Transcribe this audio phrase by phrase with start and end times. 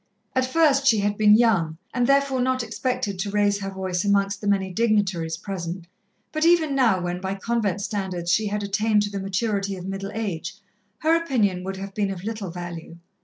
[0.35, 4.41] At first she had been young, and therefore not expected to raise her voice amongst
[4.41, 5.85] the many dignitaries present,
[6.31, 10.09] but even now, when by convent standards she had attained to the maturity of middle
[10.15, 10.55] age,
[11.03, 12.97] her opinion would have been of little value.